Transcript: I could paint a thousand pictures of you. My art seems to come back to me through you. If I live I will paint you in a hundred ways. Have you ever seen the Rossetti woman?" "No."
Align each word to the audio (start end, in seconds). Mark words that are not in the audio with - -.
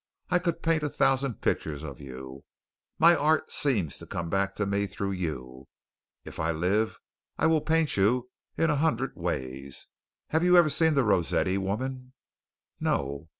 I 0.31 0.39
could 0.39 0.63
paint 0.63 0.81
a 0.81 0.89
thousand 0.89 1.41
pictures 1.41 1.83
of 1.83 2.01
you. 2.01 2.43
My 2.97 3.15
art 3.15 3.51
seems 3.51 3.99
to 3.99 4.07
come 4.07 4.31
back 4.31 4.55
to 4.55 4.65
me 4.65 4.87
through 4.87 5.11
you. 5.11 5.67
If 6.25 6.39
I 6.39 6.49
live 6.49 6.99
I 7.37 7.45
will 7.45 7.61
paint 7.61 7.95
you 7.97 8.31
in 8.57 8.71
a 8.71 8.77
hundred 8.77 9.15
ways. 9.15 9.89
Have 10.29 10.43
you 10.43 10.57
ever 10.57 10.71
seen 10.71 10.95
the 10.95 11.03
Rossetti 11.03 11.59
woman?" 11.59 12.13
"No." 12.79 13.29